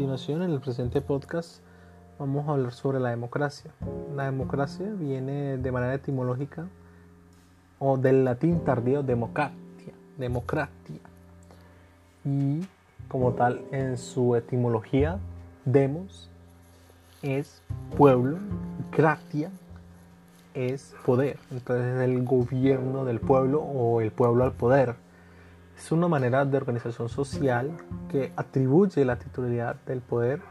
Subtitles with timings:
[0.00, 1.60] continuación, en el presente podcast,
[2.18, 3.70] vamos a hablar sobre la democracia.
[4.16, 6.66] La democracia viene de manera etimológica
[7.78, 11.00] o del latín tardío democratia, democratia.
[12.24, 12.66] Y
[13.08, 15.18] como tal, en su etimología,
[15.66, 16.30] demos
[17.20, 17.60] es
[17.94, 18.38] pueblo,
[18.96, 19.50] gratia
[20.54, 21.38] es poder.
[21.50, 24.94] Entonces es el gobierno del pueblo o el pueblo al poder
[25.80, 27.70] es una manera de organización social
[28.10, 30.42] que atribuye la titularidad del poder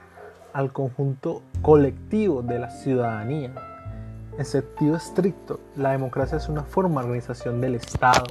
[0.53, 3.53] al conjunto colectivo de la ciudadanía.
[4.39, 8.25] En sentido estricto, la democracia es una forma de organización del Estado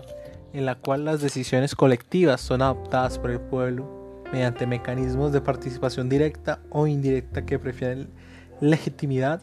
[0.52, 6.08] en la cual las decisiones colectivas son adoptadas por el pueblo mediante mecanismos de participación
[6.08, 8.10] directa o indirecta que prefieren
[8.60, 9.42] legitimidad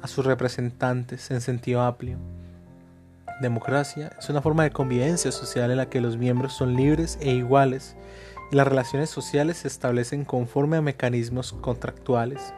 [0.00, 2.18] a sus representantes en sentido amplio.
[3.42, 7.32] Democracia es una forma de convivencia social en la que los miembros son libres e
[7.32, 7.96] iguales
[8.50, 12.54] y las relaciones sociales se establecen conforme a mecanismos contractuales.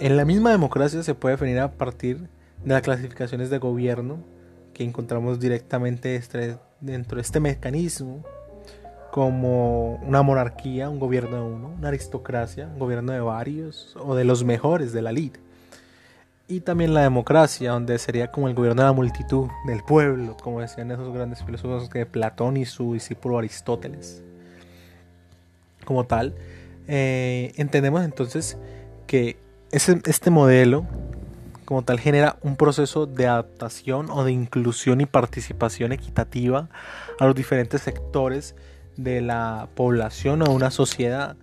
[0.00, 2.28] En la misma democracia se puede definir a partir
[2.64, 4.18] de las clasificaciones de gobierno
[4.74, 8.24] que encontramos directamente este, dentro de este mecanismo
[9.12, 14.24] como una monarquía, un gobierno de uno, una aristocracia, un gobierno de varios o de
[14.24, 15.32] los mejores de la lid
[16.48, 20.60] y también la democracia, donde sería como el gobierno de la multitud, del pueblo, como
[20.60, 24.22] decían esos grandes filósofos de Platón y su discípulo Aristóteles.
[25.84, 26.34] Como tal,
[26.86, 28.56] eh, entendemos entonces
[29.06, 29.36] que
[29.72, 30.86] ese, este modelo,
[31.66, 36.70] como tal, genera un proceso de adaptación o de inclusión y participación equitativa
[37.20, 38.54] a los diferentes sectores
[38.96, 41.36] de la población o una sociedad,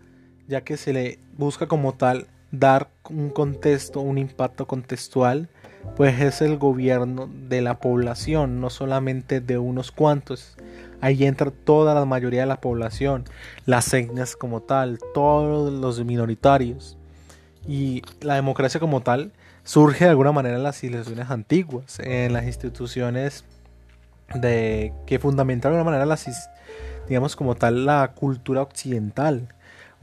[0.48, 2.26] ya que se le busca como tal
[2.60, 5.50] dar un contexto, un impacto contextual,
[5.96, 10.58] pues es el gobierno de la población, no solamente de unos cuantos.
[11.02, 13.26] Ahí entra toda la mayoría de la población,
[13.66, 16.98] las etnias como tal, todos los minoritarios.
[17.68, 19.32] Y la democracia como tal
[19.64, 23.46] surge de alguna manera en las civilizaciones antiguas, en las instituciones
[24.34, 26.28] de que fundamentan de alguna manera las
[27.08, 29.55] digamos como tal la cultura occidental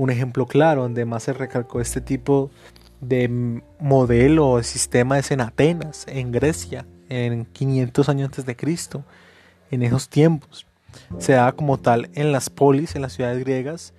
[0.02, 2.50] un ejemplo claro donde más se recalcó este tipo
[3.00, 9.04] de modelo o sistema es en Atenas, en Grecia, en 500 años antes de Cristo,
[9.70, 10.66] en esos tiempos.
[11.18, 13.94] Se da como tal en las polis, en las ciudades griegas,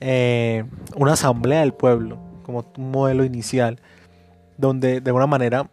[0.00, 0.64] eh,
[0.94, 3.80] una asamblea del pueblo, como un modelo inicial,
[4.58, 5.70] donde de alguna manera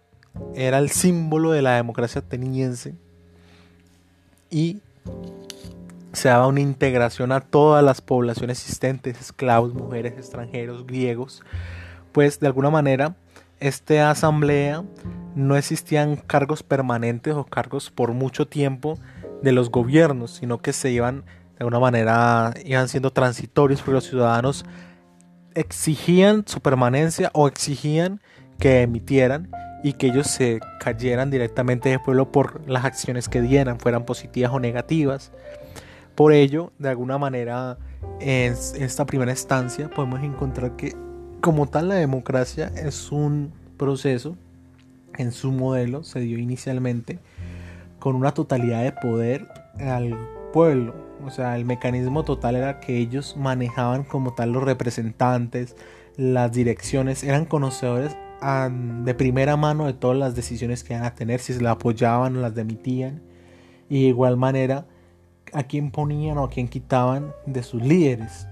[0.56, 2.96] era el símbolo de la democracia ateniense
[4.50, 4.80] y
[6.26, 11.44] se daba una integración a todas las poblaciones existentes, esclavos, mujeres, extranjeros, griegos,
[12.14, 13.16] pues de alguna manera
[13.60, 14.84] esta asamblea
[15.36, 18.98] no existían cargos permanentes o cargos por mucho tiempo
[19.44, 24.08] de los gobiernos, sino que se iban de alguna manera iban siendo transitorios porque los
[24.08, 24.66] ciudadanos
[25.54, 28.20] exigían su permanencia o exigían
[28.58, 29.52] que emitieran
[29.84, 34.52] y que ellos se cayeran directamente del pueblo por las acciones que dieran, fueran positivas
[34.54, 35.32] o negativas.
[36.16, 37.78] Por ello, de alguna manera,
[38.20, 40.96] en esta primera instancia podemos encontrar que
[41.42, 44.38] como tal la democracia es un proceso,
[45.18, 47.20] en su modelo se dio inicialmente
[48.00, 49.48] con una totalidad de poder
[49.80, 50.18] al
[50.54, 50.96] pueblo.
[51.26, 55.76] O sea, el mecanismo total era que ellos manejaban como tal los representantes,
[56.16, 58.16] las direcciones, eran conocedores
[59.04, 62.38] de primera mano de todas las decisiones que iban a tener, si se la apoyaban
[62.38, 63.22] o las demitían.
[63.90, 64.86] Y de igual manera
[65.56, 68.48] a quién ponían o a quién quitaban de sus líderes.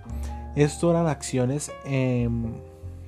[0.55, 2.55] Esto eran acciones en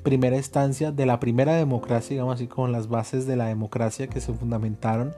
[0.04, 4.20] primera instancia de la primera democracia, digamos así, con las bases de la democracia que
[4.20, 5.14] se fundamentaron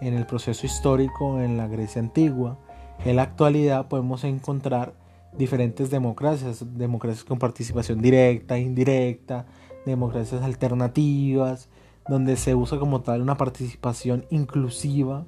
[0.00, 2.58] en el proceso histórico en la Grecia antigua.
[3.04, 4.94] En la actualidad podemos encontrar
[5.36, 9.46] diferentes democracias, democracias con participación directa, indirecta,
[9.86, 11.68] democracias alternativas,
[12.08, 15.24] donde se usa como tal una participación inclusiva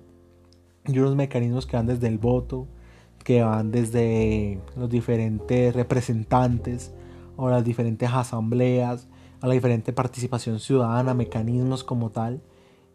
[0.86, 2.66] y unos mecanismos que van desde el voto,
[3.30, 6.92] que van desde los diferentes representantes
[7.36, 9.06] o las diferentes asambleas,
[9.40, 12.42] a la diferente participación ciudadana, mecanismos como tal,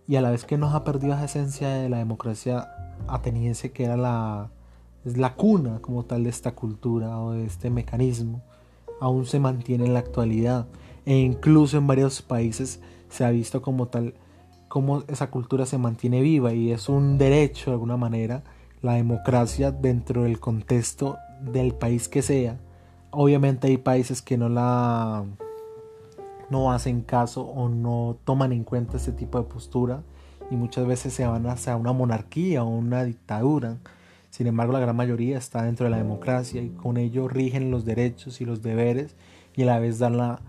[0.10, 2.68] y a la vez que nos ha perdido esa esencia de la democracia
[3.08, 4.52] ateniense que era la,
[5.06, 8.44] es la cuna como tal de esta cultura o de este mecanismo,
[9.00, 10.68] aún se mantiene en la actualidad.
[11.06, 14.16] E incluso en varios países se ha visto como tal
[14.68, 18.44] cómo esa cultura se mantiene viva y es un derecho de alguna manera
[18.86, 22.60] la democracia dentro del contexto del país que sea.
[23.10, 25.26] Obviamente hay países que no la
[26.52, 30.04] no hacen caso o no toman en cuenta este tipo de postura
[30.52, 33.78] y muchas veces se van hacia una monarquía o una dictadura.
[34.30, 37.86] Sin embargo, la gran mayoría está dentro de la democracia y con ello rigen los
[37.86, 39.16] derechos y los deberes
[39.56, 40.42] y a la vez dar la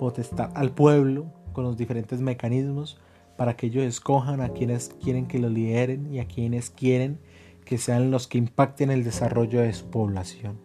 [0.00, 2.98] potestad al pueblo con los diferentes mecanismos
[3.36, 7.20] para que ellos escojan a quienes quieren que lo lideren y a quienes quieren
[7.64, 10.58] que sean los que impacten el desarrollo de su población.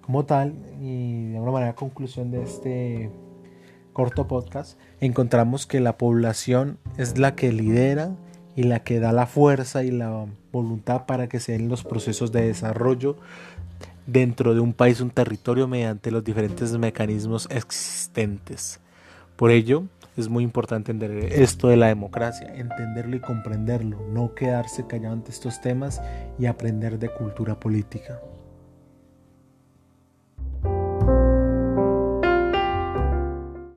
[0.00, 3.10] Como tal, y de alguna manera conclusión de este
[3.92, 8.16] corto podcast, encontramos que la población es la que lidera
[8.56, 12.32] y la que da la fuerza y la voluntad para que se den los procesos
[12.32, 13.16] de desarrollo
[14.06, 18.80] dentro de un país, un territorio, mediante los diferentes mecanismos existentes.
[19.36, 19.84] Por ello,
[20.20, 25.30] es muy importante entender esto de la democracia, entenderlo y comprenderlo, no quedarse callado ante
[25.30, 26.00] estos temas
[26.38, 28.20] y aprender de cultura política.